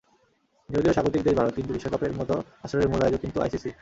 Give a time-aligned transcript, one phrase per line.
[0.69, 2.35] যদিও স্বাগতিক দেশ ভারত, কিন্তু বিশ্বকাপের মতো
[2.63, 3.69] আসরের মূল আয়োজক কিন্তু আইসিসি।